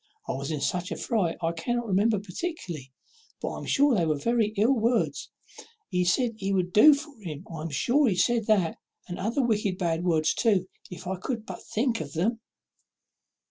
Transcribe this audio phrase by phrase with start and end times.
[0.27, 2.91] I was in such a fright I cannot remember particularly,
[3.39, 5.29] but I am sure they were very ill words;
[5.89, 9.45] he said he would do for him I am sure he said that, and other
[9.45, 12.39] wicked bad words too, if I could but think of them."